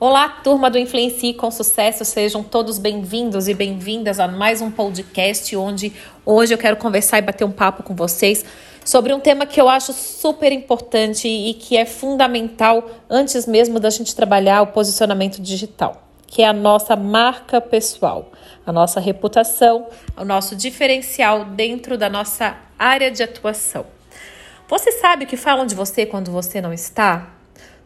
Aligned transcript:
Olá, 0.00 0.28
turma 0.28 0.70
do 0.70 0.78
Influencie 0.78 1.34
com 1.34 1.50
Sucesso, 1.50 2.04
sejam 2.04 2.40
todos 2.40 2.78
bem-vindos 2.78 3.48
e 3.48 3.54
bem-vindas 3.54 4.20
a 4.20 4.28
mais 4.28 4.60
um 4.60 4.70
podcast 4.70 5.56
onde 5.56 5.92
hoje 6.24 6.54
eu 6.54 6.58
quero 6.58 6.76
conversar 6.76 7.18
e 7.18 7.22
bater 7.22 7.44
um 7.44 7.50
papo 7.50 7.82
com 7.82 7.96
vocês 7.96 8.44
sobre 8.84 9.12
um 9.12 9.18
tema 9.18 9.44
que 9.44 9.60
eu 9.60 9.68
acho 9.68 9.92
super 9.92 10.52
importante 10.52 11.26
e 11.26 11.52
que 11.52 11.76
é 11.76 11.84
fundamental 11.84 12.88
antes 13.10 13.44
mesmo 13.44 13.80
da 13.80 13.90
gente 13.90 14.14
trabalhar 14.14 14.62
o 14.62 14.68
posicionamento 14.68 15.42
digital, 15.42 16.00
que 16.28 16.42
é 16.42 16.46
a 16.46 16.52
nossa 16.52 16.94
marca 16.94 17.60
pessoal, 17.60 18.30
a 18.64 18.70
nossa 18.72 19.00
reputação, 19.00 19.88
o 20.16 20.24
nosso 20.24 20.54
diferencial 20.54 21.44
dentro 21.44 21.98
da 21.98 22.08
nossa 22.08 22.56
área 22.78 23.10
de 23.10 23.24
atuação. 23.24 23.84
Você 24.68 24.92
sabe 24.92 25.24
o 25.24 25.26
que 25.26 25.36
falam 25.36 25.66
de 25.66 25.74
você 25.74 26.06
quando 26.06 26.30
você 26.30 26.60
não 26.60 26.72
está? 26.72 27.37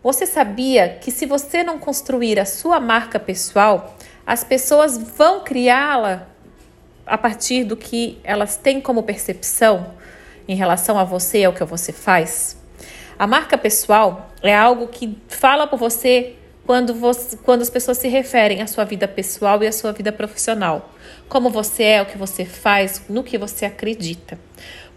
Você 0.03 0.27
sabia 0.27 0.99
que 1.01 1.13
se 1.13 1.27
você 1.27 1.63
não 1.63 1.79
construir 1.79 2.41
a 2.41 2.45
sua 2.45 2.81
marca 2.81 3.21
pessoal, 3.21 3.97
as 4.27 4.43
pessoas 4.43 4.99
vão 4.99 5.45
criá-la 5.45 6.27
a 7.07 7.17
partir 7.17 7.63
do 7.63 7.77
que 7.77 8.19
elas 8.25 8.57
têm 8.57 8.81
como 8.81 9.05
percepção 9.05 9.95
em 10.49 10.57
relação 10.57 10.99
a 10.99 11.05
você 11.05 11.41
e 11.41 11.45
ao 11.45 11.53
que 11.53 11.65
você 11.65 11.93
faz? 11.93 12.57
A 13.17 13.29
marca 13.29 13.57
pessoal 13.57 14.29
é 14.43 14.57
algo 14.57 14.89
que 14.89 15.17
fala 15.29 15.69
por 15.69 15.79
você 15.79 16.35
quando, 16.67 16.95
você, 16.95 17.37
quando 17.37 17.63
as 17.63 17.71
pessoas 17.71 17.99
se 17.99 18.09
referem 18.09 18.61
à 18.61 18.67
sua 18.67 18.85
vida 18.85 19.07
pessoal 19.07 19.63
e 19.63 19.69
à 19.69 19.73
sua 19.73 19.93
vida 19.93 20.11
profissional. 20.11 20.91
Como 21.29 21.49
você 21.49 21.85
é, 21.85 22.03
o 22.03 22.07
que 22.07 22.19
você 22.19 22.45
faz, 22.45 23.03
no 23.09 23.23
que 23.23 23.39
você 23.39 23.65
acredita. 23.65 24.37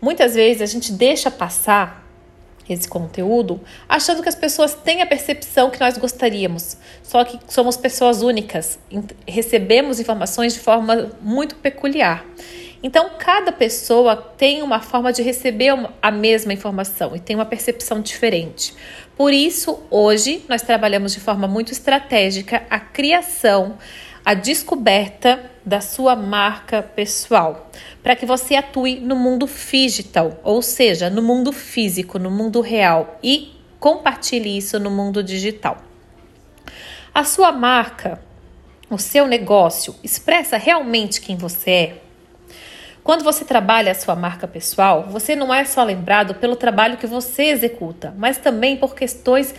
Muitas 0.01 0.33
vezes 0.33 0.63
a 0.63 0.65
gente 0.65 0.91
deixa 0.91 1.29
passar 1.29 2.04
esse 2.67 2.87
conteúdo, 2.87 3.59
achando 3.87 4.23
que 4.23 4.29
as 4.29 4.35
pessoas 4.35 4.73
têm 4.73 5.01
a 5.01 5.05
percepção 5.05 5.69
que 5.69 5.79
nós 5.79 5.97
gostaríamos. 5.97 6.77
Só 7.03 7.23
que 7.23 7.39
somos 7.47 7.77
pessoas 7.77 8.21
únicas, 8.21 8.79
recebemos 9.27 9.99
informações 9.99 10.53
de 10.53 10.59
forma 10.59 11.11
muito 11.21 11.55
peculiar. 11.55 12.25
Então, 12.83 13.09
cada 13.17 13.51
pessoa 13.51 14.15
tem 14.15 14.61
uma 14.61 14.79
forma 14.79 15.11
de 15.11 15.23
receber 15.23 15.73
a 16.01 16.11
mesma 16.11 16.53
informação 16.53 17.15
e 17.15 17.19
tem 17.19 17.35
uma 17.35 17.45
percepção 17.45 17.99
diferente. 17.99 18.75
Por 19.17 19.33
isso, 19.33 19.79
hoje, 19.89 20.43
nós 20.47 20.61
trabalhamos 20.61 21.13
de 21.13 21.19
forma 21.19 21.47
muito 21.47 21.71
estratégica 21.71 22.63
a 22.69 22.79
criação, 22.79 23.77
a 24.25 24.33
descoberta 24.33 25.51
da 25.63 25.79
sua 25.79 26.15
marca 26.15 26.81
pessoal, 26.81 27.69
para 28.01 28.15
que 28.15 28.25
você 28.25 28.55
atue 28.55 28.99
no 28.99 29.15
mundo 29.15 29.47
digital, 29.47 30.39
ou 30.43 30.63
seja, 30.63 31.11
no 31.11 31.21
mundo 31.21 31.51
físico, 31.53 32.17
no 32.17 32.31
mundo 32.31 32.59
real 32.59 33.19
e 33.21 33.53
compartilhe 33.79 34.57
isso 34.57 34.79
no 34.79 34.89
mundo 34.89 35.23
digital. 35.23 35.77
A 37.13 37.23
sua 37.23 37.51
marca, 37.51 38.19
o 38.89 38.97
seu 38.97 39.27
negócio 39.27 39.95
expressa 40.03 40.57
realmente 40.57 41.21
quem 41.21 41.37
você 41.37 41.71
é? 41.71 42.01
Quando 43.03 43.23
você 43.23 43.45
trabalha 43.45 43.91
a 43.91 43.95
sua 43.95 44.15
marca 44.15 44.47
pessoal, 44.47 45.05
você 45.07 45.35
não 45.35 45.53
é 45.53 45.63
só 45.63 45.83
lembrado 45.83 46.33
pelo 46.33 46.55
trabalho 46.55 46.97
que 46.97 47.05
você 47.05 47.43
executa, 47.43 48.11
mas 48.17 48.39
também 48.39 48.75
por 48.75 48.95
questões 48.95 49.53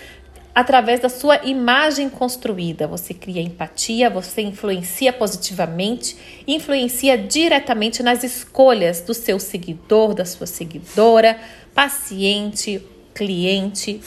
através 0.57 1.01
da 1.01 1.11
sua 1.11 1.45
imagem 1.45 2.09
construída. 2.09 2.87
Você 2.87 3.13
cria 3.13 3.43
empatia, 3.43 4.09
você 4.09 4.41
influencia 4.41 5.13
positivamente, 5.13 6.17
influencia 6.49 7.19
diretamente 7.19 8.03
nas 8.03 8.25
escolhas 8.25 9.03
do 9.03 9.13
seu 9.13 9.39
seguidor, 9.39 10.15
da 10.15 10.25
sua 10.25 10.47
seguidora, 10.47 11.39
paciente, 11.75 12.83
cliente, 13.15 14.01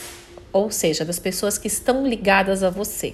ou 0.52 0.72
seja, 0.72 1.06
das 1.06 1.20
pessoas 1.20 1.60
que 1.60 1.68
estão 1.68 2.08
ligadas 2.08 2.64
a 2.64 2.72
você. 2.72 3.14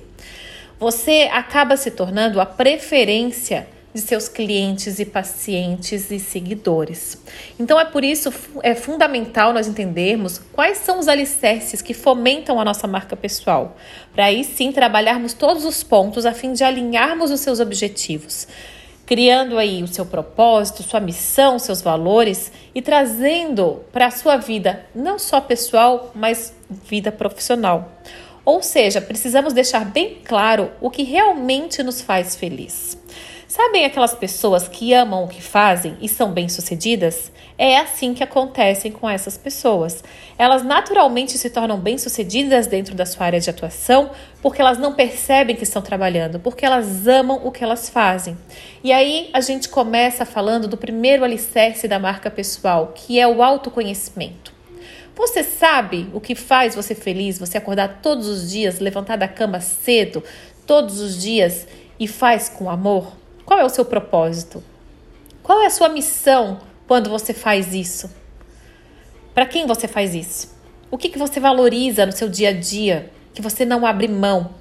Você 0.80 1.30
acaba 1.30 1.76
se 1.76 1.92
tornando 1.92 2.40
a 2.40 2.46
preferência 2.46 3.68
de 3.96 4.02
seus 4.02 4.28
clientes 4.28 5.00
e 5.00 5.06
pacientes 5.06 6.12
e 6.12 6.20
seguidores. 6.20 7.18
Então 7.58 7.80
é 7.80 7.86
por 7.86 8.04
isso 8.04 8.32
é 8.62 8.76
fundamental 8.76 9.54
nós 9.54 9.70
entendermos 9.70 10.38
quais 10.52 10.80
são 10.80 11.00
os 11.00 11.08
alicerces 11.08 11.82
que 11.82 11.94
fomentam 11.94 12.60
a 12.60 12.66
nossa 12.66 12.88
marca 12.88 13.16
pessoal, 13.16 13.78
para 14.14 14.26
aí 14.26 14.44
sim 14.44 14.74
trabalharmos 14.74 15.32
todos 15.34 15.64
os 15.64 15.82
pontos 15.82 16.26
a 16.26 16.34
fim 16.34 16.52
de 16.52 16.62
alinharmos 16.62 17.32
os 17.32 17.40
seus 17.40 17.62
objetivos, 17.62 18.50
criando 19.06 19.58
aí 19.58 19.82
o 19.82 19.88
seu 19.88 20.06
propósito, 20.06 20.84
sua 20.84 21.00
missão, 21.00 21.58
seus 21.58 21.82
valores 21.82 22.52
e 22.74 22.82
trazendo 22.82 23.82
para 23.94 24.08
a 24.08 24.12
sua 24.12 24.36
vida 24.36 24.86
não 24.94 25.18
só 25.18 25.40
pessoal, 25.40 26.12
mas 26.14 26.54
vida 26.70 27.14
profissional. 27.14 27.94
Ou 28.44 28.62
seja, 28.62 29.00
precisamos 29.00 29.54
deixar 29.54 29.86
bem 29.86 30.18
claro 30.26 30.70
o 30.82 30.92
que 30.92 31.04
realmente 31.04 31.82
nos 31.82 32.02
faz 32.02 32.36
feliz. 32.36 33.05
Sabem 33.56 33.86
aquelas 33.86 34.14
pessoas 34.14 34.68
que 34.68 34.94
amam 34.94 35.24
o 35.24 35.30
que 35.30 35.42
fazem 35.42 35.96
e 36.02 36.10
são 36.10 36.30
bem-sucedidas? 36.34 37.32
É 37.58 37.78
assim 37.78 38.14
que 38.14 38.22
acontecem 38.22 38.92
com 38.92 39.10
essas 39.10 39.38
pessoas. 39.38 40.04
Elas 40.38 40.62
naturalmente 40.62 41.38
se 41.38 41.50
tornam 41.50 41.80
bem-sucedidas 41.80 42.68
dentro 42.68 42.94
da 42.94 43.06
sua 43.06 43.28
área 43.28 43.40
de 43.40 43.50
atuação 43.50 44.12
porque 44.42 44.60
elas 44.60 44.78
não 44.78 44.94
percebem 44.94 45.56
que 45.56 45.64
estão 45.64 45.82
trabalhando, 45.82 46.38
porque 46.38 46.66
elas 46.66 47.08
amam 47.08 47.40
o 47.46 47.50
que 47.50 47.64
elas 47.64 47.90
fazem. 47.90 48.38
E 48.84 48.92
aí 48.92 49.30
a 49.32 49.40
gente 49.40 49.70
começa 49.70 50.26
falando 50.26 50.68
do 50.68 50.76
primeiro 50.76 51.24
alicerce 51.24 51.88
da 51.88 51.98
marca 51.98 52.30
pessoal, 52.30 52.92
que 52.94 53.18
é 53.18 53.26
o 53.26 53.42
autoconhecimento. 53.42 54.52
Você 55.16 55.46
sabe 55.46 56.10
o 56.14 56.20
que 56.20 56.36
faz 56.36 56.76
você 56.76 56.94
feliz? 56.94 57.40
Você 57.40 57.58
acordar 57.58 58.02
todos 58.02 58.28
os 58.28 58.52
dias, 58.52 58.82
levantar 58.82 59.16
da 59.16 59.30
cama 59.30 59.62
cedo, 59.62 60.22
todos 60.68 61.00
os 61.00 61.18
dias 61.22 61.66
e 61.98 62.06
faz 62.06 62.50
com 62.50 62.70
amor? 62.70 63.24
Qual 63.46 63.60
é 63.60 63.64
o 63.64 63.70
seu 63.70 63.86
propósito? 63.86 64.64
Qual 65.44 65.62
é 65.62 65.68
a 65.68 65.70
sua 65.70 65.88
missão 65.88 66.60
quando 66.88 67.10
você 67.10 67.32
faz 67.34 67.76
isso? 67.76 68.10
Para 69.36 69.46
quem 69.46 69.68
você 69.68 69.88
faz 69.88 70.16
isso? 70.16 70.56
O 70.90 70.98
que, 70.98 71.10
que 71.10 71.20
você 71.20 71.40
valoriza 71.40 72.06
no 72.06 72.12
seu 72.12 72.28
dia 72.28 72.50
a 72.50 72.54
dia 72.54 73.12
que 73.34 73.44
você 73.44 73.64
não 73.64 73.86
abre 73.86 74.08
mão? 74.08 74.56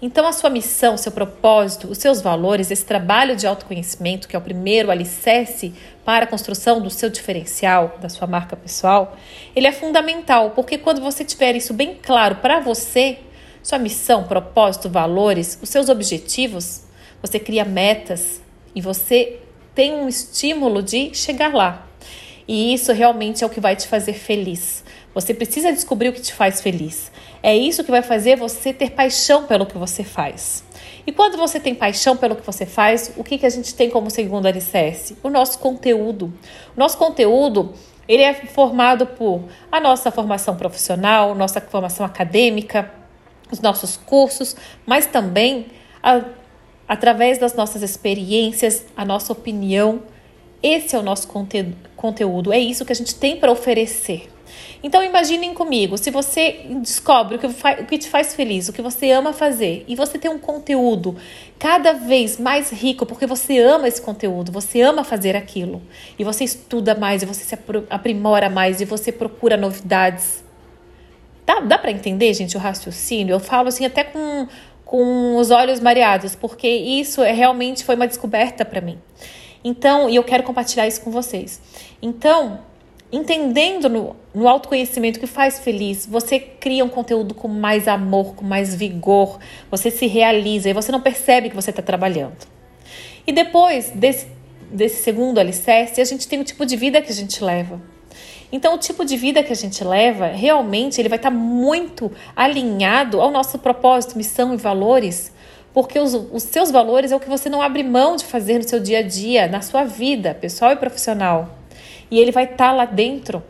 Então, 0.00 0.26
a 0.26 0.32
sua 0.32 0.50
missão, 0.50 0.96
seu 0.96 1.10
propósito, 1.10 1.88
os 1.88 1.98
seus 1.98 2.20
valores, 2.20 2.70
esse 2.70 2.84
trabalho 2.84 3.34
de 3.34 3.46
autoconhecimento, 3.46 4.28
que 4.28 4.36
é 4.36 4.38
o 4.38 4.42
primeiro 4.42 4.90
alicerce 4.90 5.74
para 6.04 6.24
a 6.24 6.28
construção 6.28 6.80
do 6.80 6.90
seu 6.90 7.08
diferencial, 7.08 7.96
da 8.00 8.08
sua 8.08 8.26
marca 8.28 8.54
pessoal, 8.54 9.16
ele 9.56 9.66
é 9.66 9.72
fundamental, 9.72 10.50
porque 10.50 10.76
quando 10.76 11.00
você 11.00 11.24
tiver 11.24 11.56
isso 11.56 11.72
bem 11.72 11.98
claro 12.00 12.36
para 12.36 12.60
você, 12.60 13.18
sua 13.62 13.78
missão, 13.78 14.24
propósito, 14.24 14.90
valores, 14.90 15.58
os 15.62 15.70
seus 15.70 15.88
objetivos, 15.88 16.85
você 17.26 17.38
cria 17.38 17.64
metas 17.64 18.40
e 18.74 18.80
você 18.80 19.40
tem 19.74 19.94
um 19.94 20.08
estímulo 20.08 20.82
de 20.82 21.14
chegar 21.14 21.52
lá. 21.52 21.86
E 22.46 22.72
isso 22.72 22.92
realmente 22.92 23.42
é 23.42 23.46
o 23.46 23.50
que 23.50 23.60
vai 23.60 23.74
te 23.74 23.88
fazer 23.88 24.12
feliz. 24.12 24.84
Você 25.12 25.34
precisa 25.34 25.72
descobrir 25.72 26.10
o 26.10 26.12
que 26.12 26.20
te 26.20 26.32
faz 26.32 26.60
feliz. 26.60 27.10
É 27.42 27.56
isso 27.56 27.82
que 27.82 27.90
vai 27.90 28.02
fazer 28.02 28.36
você 28.36 28.72
ter 28.72 28.90
paixão 28.90 29.44
pelo 29.44 29.66
que 29.66 29.76
você 29.76 30.04
faz. 30.04 30.62
E 31.06 31.12
quando 31.12 31.36
você 31.36 31.58
tem 31.58 31.74
paixão 31.74 32.16
pelo 32.16 32.36
que 32.36 32.44
você 32.44 32.66
faz, 32.66 33.12
o 33.16 33.24
que, 33.24 33.38
que 33.38 33.46
a 33.46 33.50
gente 33.50 33.74
tem 33.74 33.90
como 33.90 34.10
segundo 34.10 34.46
alicerce? 34.46 35.16
O 35.22 35.30
nosso 35.30 35.58
conteúdo. 35.58 36.32
O 36.76 36.78
nosso 36.78 36.96
conteúdo 36.98 37.72
ele 38.08 38.22
é 38.22 38.34
formado 38.34 39.06
por 39.06 39.42
a 39.70 39.80
nossa 39.80 40.10
formação 40.10 40.56
profissional, 40.56 41.34
nossa 41.34 41.60
formação 41.60 42.06
acadêmica, 42.06 42.92
os 43.50 43.60
nossos 43.60 43.96
cursos, 43.96 44.56
mas 44.84 45.06
também 45.06 45.66
a, 46.02 46.22
através 46.88 47.38
das 47.38 47.54
nossas 47.54 47.82
experiências, 47.82 48.84
a 48.96 49.04
nossa 49.04 49.32
opinião. 49.32 50.02
Esse 50.62 50.96
é 50.96 50.98
o 50.98 51.02
nosso 51.02 51.28
conte 51.28 51.74
conteúdo, 51.96 52.52
é 52.52 52.58
isso 52.58 52.84
que 52.84 52.92
a 52.92 52.96
gente 52.96 53.14
tem 53.14 53.36
para 53.36 53.50
oferecer. 53.50 54.28
Então 54.82 55.02
imaginem 55.02 55.52
comigo, 55.54 55.98
se 55.98 56.10
você 56.10 56.66
descobre 56.80 57.36
o 57.36 57.38
que, 57.38 57.46
o 57.46 57.86
que 57.86 57.98
te 57.98 58.08
faz 58.08 58.34
feliz, 58.34 58.68
o 58.68 58.72
que 58.72 58.82
você 58.82 59.10
ama 59.10 59.32
fazer, 59.32 59.84
e 59.88 59.96
você 59.96 60.18
tem 60.18 60.30
um 60.30 60.38
conteúdo 60.38 61.16
cada 61.58 61.92
vez 61.92 62.38
mais 62.38 62.70
rico, 62.70 63.04
porque 63.06 63.26
você 63.26 63.58
ama 63.58 63.88
esse 63.88 64.00
conteúdo, 64.00 64.52
você 64.52 64.82
ama 64.82 65.02
fazer 65.02 65.34
aquilo, 65.34 65.82
e 66.18 66.24
você 66.24 66.44
estuda 66.44 66.94
mais, 66.94 67.22
e 67.22 67.26
você 67.26 67.44
se 67.44 67.58
aprimora 67.90 68.48
mais, 68.48 68.80
e 68.80 68.84
você 68.84 69.10
procura 69.10 69.56
novidades. 69.56 70.44
Dá, 71.44 71.60
dá 71.60 71.78
para 71.78 71.90
entender, 71.90 72.32
gente, 72.34 72.56
o 72.56 72.60
raciocínio? 72.60 73.34
Eu 73.34 73.40
falo 73.40 73.68
assim 73.68 73.84
até 73.84 74.04
com 74.04 74.46
com 74.86 75.36
os 75.36 75.50
olhos 75.50 75.80
mareados, 75.80 76.36
porque 76.36 76.68
isso 76.68 77.20
é, 77.20 77.32
realmente 77.32 77.84
foi 77.84 77.96
uma 77.96 78.06
descoberta 78.06 78.64
para 78.64 78.80
mim. 78.80 78.98
Então, 79.62 80.08
e 80.08 80.14
eu 80.14 80.22
quero 80.22 80.44
compartilhar 80.44 80.86
isso 80.86 81.00
com 81.00 81.10
vocês. 81.10 81.60
Então, 82.00 82.60
entendendo 83.10 83.88
no, 83.88 84.16
no 84.32 84.46
autoconhecimento 84.46 85.18
que 85.18 85.26
faz 85.26 85.58
feliz, 85.58 86.06
você 86.06 86.38
cria 86.38 86.84
um 86.84 86.88
conteúdo 86.88 87.34
com 87.34 87.48
mais 87.48 87.88
amor, 87.88 88.36
com 88.36 88.44
mais 88.44 88.76
vigor, 88.76 89.40
você 89.68 89.90
se 89.90 90.06
realiza 90.06 90.70
e 90.70 90.72
você 90.72 90.92
não 90.92 91.00
percebe 91.00 91.50
que 91.50 91.56
você 91.56 91.70
está 91.70 91.82
trabalhando. 91.82 92.46
E 93.26 93.32
depois 93.32 93.90
desse, 93.90 94.28
desse 94.70 95.02
segundo 95.02 95.40
alicerce, 95.40 96.00
a 96.00 96.04
gente 96.04 96.28
tem 96.28 96.40
o 96.40 96.44
tipo 96.44 96.64
de 96.64 96.76
vida 96.76 97.02
que 97.02 97.10
a 97.10 97.14
gente 97.14 97.42
leva. 97.42 97.80
Então, 98.50 98.74
o 98.74 98.78
tipo 98.78 99.04
de 99.04 99.16
vida 99.16 99.42
que 99.42 99.52
a 99.52 99.56
gente 99.56 99.82
leva, 99.82 100.26
realmente, 100.26 101.00
ele 101.00 101.08
vai 101.08 101.18
estar 101.18 101.30
muito 101.30 102.10
alinhado 102.34 103.20
ao 103.20 103.30
nosso 103.30 103.58
propósito, 103.58 104.16
missão 104.16 104.54
e 104.54 104.56
valores, 104.56 105.32
porque 105.72 105.98
os, 105.98 106.14
os 106.14 106.42
seus 106.44 106.70
valores 106.70 107.12
é 107.12 107.16
o 107.16 107.20
que 107.20 107.28
você 107.28 107.48
não 107.48 107.60
abre 107.60 107.82
mão 107.82 108.16
de 108.16 108.24
fazer 108.24 108.58
no 108.58 108.68
seu 108.68 108.80
dia 108.80 109.00
a 109.00 109.02
dia, 109.02 109.48
na 109.48 109.60
sua 109.60 109.84
vida, 109.84 110.34
pessoal 110.34 110.72
e 110.72 110.76
profissional. 110.76 111.58
E 112.10 112.18
ele 112.18 112.30
vai 112.30 112.44
estar 112.44 112.72
lá 112.72 112.84
dentro 112.84 113.42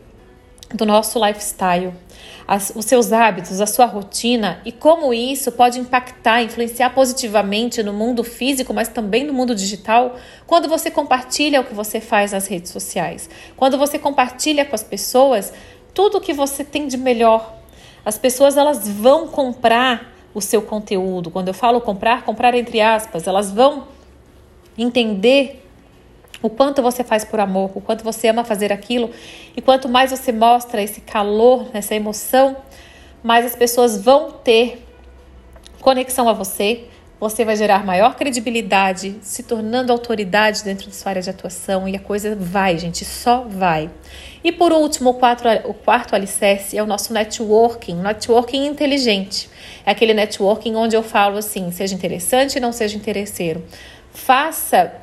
do 0.73 0.85
nosso 0.85 1.23
lifestyle 1.23 1.93
as, 2.47 2.71
os 2.73 2.85
seus 2.85 3.11
hábitos, 3.11 3.59
a 3.59 3.65
sua 3.65 3.85
rotina 3.85 4.61
e 4.63 4.71
como 4.71 5.13
isso 5.13 5.51
pode 5.51 5.79
impactar, 5.79 6.41
influenciar 6.41 6.91
positivamente 6.91 7.83
no 7.83 7.91
mundo 7.91 8.23
físico, 8.23 8.73
mas 8.73 8.87
também 8.87 9.25
no 9.25 9.33
mundo 9.33 9.53
digital, 9.53 10.15
quando 10.45 10.69
você 10.69 10.89
compartilha 10.89 11.59
o 11.59 11.65
que 11.65 11.73
você 11.73 11.99
faz 11.99 12.31
nas 12.31 12.47
redes 12.47 12.71
sociais, 12.71 13.29
quando 13.57 13.77
você 13.77 13.99
compartilha 13.99 14.63
com 14.63 14.73
as 14.73 14.83
pessoas 14.83 15.51
tudo 15.93 16.19
o 16.19 16.21
que 16.21 16.31
você 16.31 16.63
tem 16.63 16.87
de 16.87 16.95
melhor. 16.95 17.53
As 18.05 18.17
pessoas 18.17 18.55
elas 18.55 18.87
vão 18.87 19.27
comprar 19.27 20.13
o 20.33 20.39
seu 20.39 20.61
conteúdo. 20.61 21.29
Quando 21.29 21.49
eu 21.49 21.53
falo 21.53 21.81
comprar, 21.81 22.23
comprar 22.23 22.53
entre 22.53 22.79
aspas, 22.79 23.27
elas 23.27 23.51
vão 23.51 23.87
entender 24.77 25.66
o 26.41 26.49
quanto 26.49 26.81
você 26.81 27.03
faz 27.03 27.25
por 27.25 27.39
amor, 27.39 27.71
o 27.75 27.81
quanto 27.81 28.03
você 28.03 28.27
ama 28.27 28.43
fazer 28.43 28.71
aquilo, 28.71 29.09
e 29.55 29.61
quanto 29.61 29.89
mais 29.89 30.11
você 30.11 30.31
mostra 30.31 30.81
esse 30.81 31.01
calor, 31.01 31.67
essa 31.73 31.95
emoção, 31.95 32.57
mais 33.23 33.45
as 33.45 33.55
pessoas 33.55 34.01
vão 34.01 34.31
ter 34.31 34.83
conexão 35.81 36.29
a 36.29 36.33
você, 36.33 36.85
você 37.19 37.43
vai 37.43 37.55
gerar 37.55 37.83
maior 37.83 38.15
credibilidade, 38.15 39.15
se 39.21 39.41
tornando 39.41 39.91
autoridade 39.91 40.63
dentro 40.63 40.85
da 40.87 40.93
sua 40.93 41.09
área 41.09 41.21
de 41.21 41.29
atuação 41.29 41.87
e 41.87 41.95
a 41.95 41.99
coisa 41.99 42.35
vai, 42.35 42.77
gente, 42.77 43.03
só 43.03 43.41
vai. 43.41 43.89
E 44.43 44.51
por 44.51 44.71
último, 44.71 45.09
o, 45.09 45.13
quatro, 45.15 45.49
o 45.65 45.73
quarto 45.73 46.15
alicerce 46.15 46.77
é 46.77 46.83
o 46.83 46.85
nosso 46.85 47.11
networking, 47.11 47.95
networking 47.95 48.67
inteligente. 48.67 49.49
É 49.83 49.91
aquele 49.91 50.13
networking 50.13 50.75
onde 50.75 50.95
eu 50.95 51.01
falo 51.01 51.37
assim, 51.37 51.71
seja 51.71 51.95
interessante 51.95 52.59
não 52.59 52.71
seja 52.71 52.95
interesseiro. 52.95 53.63
Faça 54.11 54.93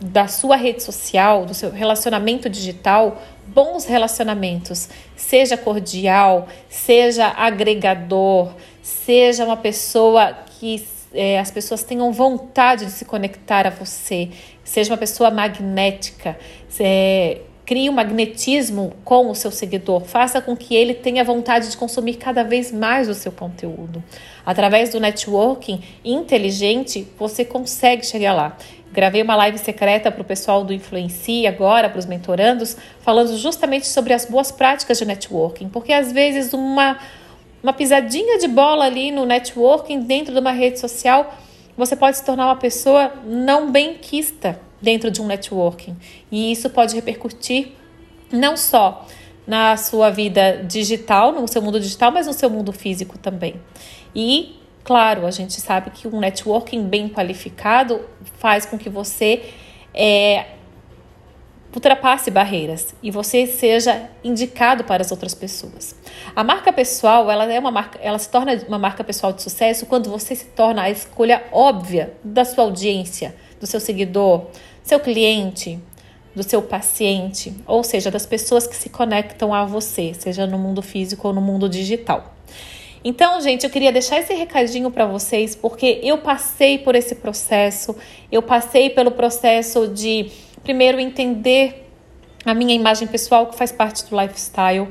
da 0.00 0.28
sua 0.28 0.56
rede 0.56 0.82
social, 0.82 1.44
do 1.44 1.54
seu 1.54 1.70
relacionamento 1.70 2.48
digital, 2.48 3.20
bons 3.46 3.84
relacionamentos, 3.84 4.88
seja 5.16 5.56
cordial, 5.56 6.48
seja 6.68 7.26
agregador, 7.28 8.52
seja 8.82 9.44
uma 9.44 9.56
pessoa 9.56 10.36
que 10.58 10.86
é, 11.12 11.38
as 11.38 11.50
pessoas 11.50 11.82
tenham 11.82 12.12
vontade 12.12 12.84
de 12.84 12.92
se 12.92 13.04
conectar 13.04 13.66
a 13.66 13.70
você, 13.70 14.28
seja 14.62 14.92
uma 14.92 14.98
pessoa 14.98 15.30
magnética, 15.30 16.38
é, 16.78 17.40
crie 17.68 17.90
um 17.90 17.92
magnetismo 17.92 18.94
com 19.04 19.30
o 19.30 19.34
seu 19.34 19.50
seguidor, 19.50 20.00
faça 20.00 20.40
com 20.40 20.56
que 20.56 20.74
ele 20.74 20.94
tenha 20.94 21.22
vontade 21.22 21.70
de 21.70 21.76
consumir 21.76 22.14
cada 22.14 22.42
vez 22.42 22.72
mais 22.72 23.10
o 23.10 23.14
seu 23.14 23.30
conteúdo. 23.30 24.02
Através 24.44 24.88
do 24.88 24.98
networking 24.98 25.82
inteligente, 26.02 27.06
você 27.18 27.44
consegue 27.44 28.06
chegar 28.06 28.32
lá. 28.32 28.56
Gravei 28.98 29.22
uma 29.22 29.36
live 29.36 29.58
secreta 29.58 30.10
para 30.10 30.22
o 30.22 30.24
pessoal 30.24 30.64
do 30.64 30.72
Influencie 30.72 31.46
agora, 31.46 31.88
para 31.88 32.00
os 32.00 32.04
mentorandos, 32.04 32.76
falando 32.98 33.36
justamente 33.36 33.86
sobre 33.86 34.12
as 34.12 34.24
boas 34.24 34.50
práticas 34.50 34.98
de 34.98 35.04
networking, 35.04 35.68
porque 35.68 35.92
às 35.92 36.10
vezes 36.10 36.52
uma, 36.52 36.98
uma 37.62 37.72
pisadinha 37.72 38.38
de 38.38 38.48
bola 38.48 38.86
ali 38.86 39.12
no 39.12 39.24
networking 39.24 40.00
dentro 40.00 40.34
de 40.34 40.40
uma 40.40 40.50
rede 40.50 40.80
social, 40.80 41.32
você 41.76 41.94
pode 41.94 42.16
se 42.16 42.24
tornar 42.24 42.46
uma 42.46 42.56
pessoa 42.56 43.12
não 43.24 43.70
benquista 43.70 44.58
dentro 44.82 45.12
de 45.12 45.22
um 45.22 45.28
networking. 45.28 45.96
E 46.28 46.50
isso 46.50 46.68
pode 46.68 46.96
repercutir 46.96 47.68
não 48.32 48.56
só 48.56 49.06
na 49.46 49.76
sua 49.76 50.10
vida 50.10 50.64
digital, 50.66 51.30
no 51.30 51.46
seu 51.46 51.62
mundo 51.62 51.78
digital, 51.78 52.10
mas 52.10 52.26
no 52.26 52.32
seu 52.32 52.50
mundo 52.50 52.72
físico 52.72 53.16
também. 53.16 53.54
E 54.12 54.57
Claro, 54.88 55.26
a 55.26 55.30
gente 55.30 55.60
sabe 55.60 55.90
que 55.90 56.08
um 56.08 56.18
networking 56.18 56.88
bem 56.88 57.10
qualificado 57.10 58.00
faz 58.38 58.64
com 58.64 58.78
que 58.78 58.88
você 58.88 59.44
é, 59.92 60.46
ultrapasse 61.74 62.30
barreiras 62.30 62.94
e 63.02 63.10
você 63.10 63.46
seja 63.46 64.08
indicado 64.24 64.84
para 64.84 65.02
as 65.02 65.10
outras 65.10 65.34
pessoas. 65.34 65.94
A 66.34 66.42
marca 66.42 66.72
pessoal, 66.72 67.30
ela 67.30 67.44
é 67.52 67.58
uma 67.58 67.70
marca, 67.70 67.98
ela 68.02 68.18
se 68.18 68.30
torna 68.30 68.54
uma 68.66 68.78
marca 68.78 69.04
pessoal 69.04 69.30
de 69.30 69.42
sucesso 69.42 69.84
quando 69.84 70.08
você 70.08 70.34
se 70.34 70.46
torna 70.46 70.80
a 70.84 70.90
escolha 70.90 71.44
óbvia 71.52 72.14
da 72.24 72.46
sua 72.46 72.64
audiência, 72.64 73.36
do 73.60 73.66
seu 73.66 73.80
seguidor, 73.80 74.46
seu 74.82 74.98
cliente, 74.98 75.78
do 76.34 76.42
seu 76.42 76.62
paciente, 76.62 77.54
ou 77.66 77.84
seja, 77.84 78.10
das 78.10 78.24
pessoas 78.24 78.66
que 78.66 78.74
se 78.74 78.88
conectam 78.88 79.52
a 79.52 79.66
você, 79.66 80.14
seja 80.14 80.46
no 80.46 80.58
mundo 80.58 80.80
físico 80.80 81.28
ou 81.28 81.34
no 81.34 81.42
mundo 81.42 81.68
digital. 81.68 82.37
Então, 83.04 83.40
gente, 83.40 83.64
eu 83.64 83.70
queria 83.70 83.92
deixar 83.92 84.18
esse 84.18 84.34
recadinho 84.34 84.90
para 84.90 85.06
vocês 85.06 85.54
porque 85.54 86.00
eu 86.02 86.18
passei 86.18 86.78
por 86.78 86.94
esse 86.94 87.14
processo, 87.14 87.96
eu 88.30 88.42
passei 88.42 88.90
pelo 88.90 89.10
processo 89.10 89.88
de 89.88 90.30
primeiro 90.62 90.98
entender 90.98 91.86
a 92.44 92.54
minha 92.54 92.74
imagem 92.74 93.06
pessoal 93.06 93.46
que 93.46 93.56
faz 93.56 93.70
parte 93.70 94.04
do 94.04 94.20
lifestyle 94.20 94.88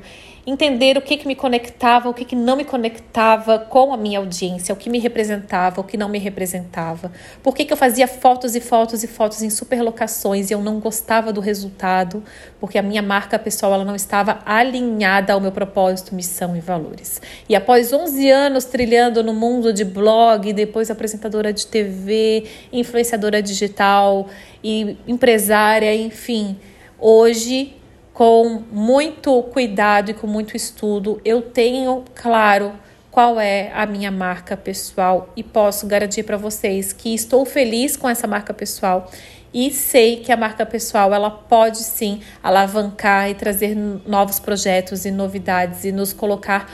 entender 0.48 0.98
o 0.98 1.02
que, 1.02 1.18
que 1.18 1.28
me 1.28 1.36
conectava, 1.36 2.08
o 2.08 2.14
que, 2.14 2.24
que 2.24 2.36
não 2.36 2.56
me 2.56 2.64
conectava 2.64 3.60
com 3.60 3.94
a 3.94 3.98
minha 3.98 4.20
audiência, 4.20 4.74
o 4.74 4.78
que 4.78 4.90
me 4.90 4.98
representava, 4.98 5.82
o 5.82 5.84
que 5.84 5.98
não 5.98 6.08
me 6.08 6.18
representava. 6.18 7.12
Por 7.44 7.54
que, 7.54 7.66
que 7.66 7.74
eu 7.74 7.78
fazia 7.78 8.08
fotos 8.08 8.56
e 8.56 8.62
fotos 8.62 9.04
e 9.04 9.08
fotos 9.08 9.42
em 9.42 9.50
superlocações 9.50 10.50
e 10.50 10.54
eu 10.54 10.62
não 10.62 10.80
gostava 10.80 11.34
do 11.34 11.42
resultado, 11.42 12.24
porque 12.62 12.78
a 12.78 12.82
minha 12.82 13.02
marca 13.02 13.38
pessoal 13.38 13.74
ela 13.74 13.84
não 13.84 13.96
estava 13.96 14.40
alinhada 14.46 15.34
ao 15.34 15.42
meu 15.42 15.52
propósito, 15.52 16.16
missão 16.16 16.56
e 16.56 16.62
valores. 16.62 17.22
E 17.50 17.54
após 17.54 17.92
11 17.92 18.30
anos 18.30 18.64
trilhando 18.64 19.22
no 19.22 19.34
mundo 19.34 19.74
de 19.74 19.84
blog, 19.84 20.54
depois 20.54 20.90
apresentadora 20.90 21.52
de 21.52 21.68
TV, 21.68 22.46
influenciadora 22.72 23.42
digital 23.42 24.30
e 24.64 24.96
empresária, 25.06 25.94
enfim, 25.94 26.58
hoje 26.98 27.76
com 28.18 28.64
muito 28.72 29.44
cuidado 29.44 30.10
e 30.10 30.14
com 30.16 30.26
muito 30.26 30.58
estudo, 30.58 31.22
eu 31.24 31.40
tenho 31.40 32.04
claro 32.16 32.74
qual 33.12 33.40
é 33.40 33.72
a 33.76 33.86
minha 33.86 34.10
marca 34.10 34.58
pessoal 34.58 35.32
e 35.36 35.44
posso 35.44 35.86
garantir 35.86 36.24
para 36.24 36.36
vocês 36.36 36.92
que 36.92 37.14
estou 37.14 37.46
feliz 37.46 37.96
com 37.96 38.10
essa 38.10 38.26
marca 38.26 38.56
pessoal 38.56 39.08
e 39.54 39.70
sei 39.70 40.16
que 40.16 40.32
a 40.32 40.36
marca 40.36 40.66
pessoal 40.66 41.14
ela 41.14 41.30
pode 41.30 41.78
sim 41.78 42.20
alavancar 42.42 43.30
e 43.30 43.36
trazer 43.36 43.76
novos 43.76 44.40
projetos 44.40 45.06
e 45.06 45.12
novidades 45.12 45.86
e 45.86 45.92
nos 45.92 46.12
colocar 46.12 46.68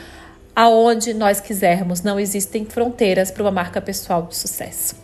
aonde 0.55 1.13
nós 1.13 1.41
quisermos. 1.41 2.01
Não 2.03 2.17
existem 2.17 2.63
fronteiras 2.63 3.29
para 3.29 3.43
uma 3.43 3.51
marca 3.51 3.81
pessoal 3.81 4.27
de 4.27 4.37
sucesso. 4.37 5.02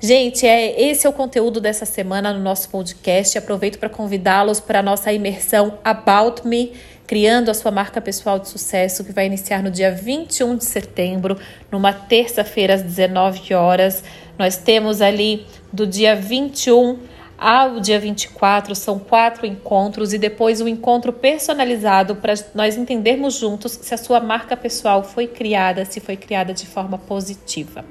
Gente, 0.00 0.46
é 0.46 0.80
esse 0.80 1.08
é 1.08 1.10
o 1.10 1.12
conteúdo 1.12 1.60
dessa 1.60 1.84
semana 1.84 2.32
no 2.32 2.38
nosso 2.38 2.68
podcast. 2.68 3.36
Aproveito 3.36 3.80
para 3.80 3.88
convidá-los 3.88 4.60
para 4.60 4.78
a 4.78 4.82
nossa 4.82 5.12
imersão 5.12 5.76
About 5.82 6.46
Me, 6.46 6.72
criando 7.04 7.50
a 7.50 7.54
sua 7.54 7.72
marca 7.72 8.00
pessoal 8.00 8.38
de 8.38 8.48
sucesso, 8.48 9.02
que 9.02 9.10
vai 9.10 9.26
iniciar 9.26 9.60
no 9.60 9.72
dia 9.72 9.90
21 9.90 10.56
de 10.56 10.64
setembro, 10.64 11.36
numa 11.68 11.92
terça-feira 11.92 12.74
às 12.74 12.82
19 12.82 13.52
horas. 13.54 14.04
Nós 14.38 14.56
temos 14.56 15.02
ali 15.02 15.44
do 15.72 15.84
dia 15.84 16.14
21 16.14 17.00
ao 17.36 17.80
dia 17.80 17.98
24, 17.98 18.76
são 18.76 19.00
quatro 19.00 19.46
encontros 19.46 20.12
e 20.12 20.18
depois 20.18 20.60
um 20.60 20.68
encontro 20.68 21.12
personalizado 21.12 22.14
para 22.14 22.34
nós 22.54 22.76
entendermos 22.76 23.34
juntos 23.34 23.72
se 23.72 23.92
a 23.94 23.98
sua 23.98 24.20
marca 24.20 24.56
pessoal 24.56 25.02
foi 25.02 25.26
criada, 25.26 25.84
se 25.84 25.98
foi 25.98 26.16
criada 26.16 26.54
de 26.54 26.66
forma 26.66 26.98
positiva 26.98 27.84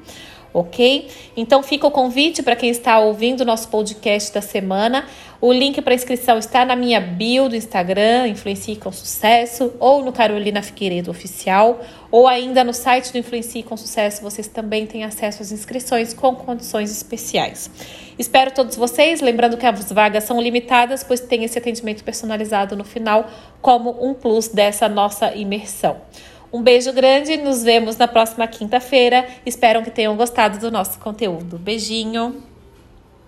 ok? 0.59 1.07
Então 1.35 1.61
fica 1.61 1.85
o 1.85 1.91
convite 1.91 2.41
para 2.41 2.55
quem 2.55 2.69
está 2.69 2.99
ouvindo 2.99 3.41
o 3.41 3.45
nosso 3.45 3.67
podcast 3.67 4.33
da 4.33 4.41
semana. 4.41 5.05
O 5.39 5.53
link 5.53 5.79
para 5.83 5.93
inscrição 5.93 6.39
está 6.39 6.65
na 6.65 6.75
minha 6.75 6.99
bio 6.99 7.47
do 7.47 7.55
Instagram, 7.55 8.27
Influencie 8.27 8.75
com 8.75 8.91
Sucesso, 8.91 9.71
ou 9.79 10.03
no 10.03 10.11
Carolina 10.11 10.63
Figueiredo 10.63 11.11
Oficial, 11.11 11.79
ou 12.09 12.27
ainda 12.27 12.63
no 12.63 12.73
site 12.73 13.11
do 13.11 13.19
Influencie 13.19 13.61
com 13.61 13.77
Sucesso, 13.77 14.23
vocês 14.23 14.47
também 14.47 14.87
têm 14.87 15.03
acesso 15.03 15.43
às 15.43 15.51
inscrições 15.51 16.11
com 16.11 16.33
condições 16.33 16.89
especiais. 16.89 17.69
Espero 18.17 18.49
todos 18.49 18.75
vocês, 18.75 19.21
lembrando 19.21 19.57
que 19.57 19.65
as 19.67 19.91
vagas 19.91 20.23
são 20.23 20.41
limitadas, 20.41 21.03
pois 21.03 21.19
tem 21.19 21.43
esse 21.43 21.59
atendimento 21.59 22.03
personalizado 22.03 22.75
no 22.75 22.83
final 22.83 23.29
como 23.61 23.95
um 24.03 24.15
plus 24.15 24.47
dessa 24.47 24.89
nossa 24.89 25.35
imersão. 25.35 25.97
Um 26.51 26.62
beijo 26.62 26.94
grande, 26.94 27.36
nos 27.38 27.63
vemos 27.63 27.98
na 27.98 28.08
próxima 28.08 28.48
quinta-feira. 28.48 29.27
Espero 29.46 29.84
que 29.84 29.92
tenham 29.92 30.16
gostado 30.16 30.58
do 30.60 30.72
nosso 30.72 30.98
conteúdo. 31.00 31.58
Beijinho! 31.58 32.42